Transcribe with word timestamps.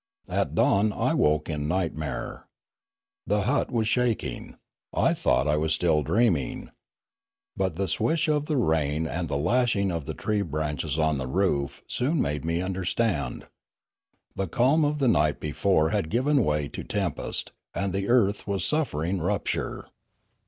At 0.29 0.55
dawn 0.55 0.91
I 0.93 1.13
woke 1.13 1.47
in 1.47 1.67
nightmare. 1.67 2.47
The 3.27 3.41
hut 3.43 3.69
was 3.71 3.87
shaking. 3.87 4.57
I 4.95 5.13
thought 5.13 5.43
that 5.43 5.51
I 5.51 5.57
was 5.57 5.73
still 5.75 6.01
dreaming. 6.01 6.71
But 7.55 7.75
the 7.75 7.87
swish 7.87 8.27
of 8.27 8.47
the 8.47 8.57
rain 8.57 9.03
Postscript 9.03 9.05
to 9.05 9.05
Limanora 9.05 9.15
285 9.19 9.19
and 9.19 9.29
the 9.29 9.49
lashing 9.51 9.91
of 9.91 10.05
the 10.05 10.13
tree 10.15 10.41
branches 10.41 10.97
on 10.97 11.17
the 11.19 11.27
roof 11.27 11.83
soon 11.85 12.19
made 12.19 12.43
me 12.43 12.63
understand. 12.63 13.47
The 14.35 14.47
calm 14.47 14.83
of 14.83 14.97
the 14.97 15.07
night 15.07 15.39
before 15.39 15.91
had 15.91 16.09
given 16.09 16.43
way 16.43 16.67
to 16.69 16.83
tempest; 16.83 17.51
and 17.75 17.93
the 17.93 18.09
earth 18.09 18.47
was 18.47 18.65
suffering 18.65 19.21
rupture. 19.21 19.87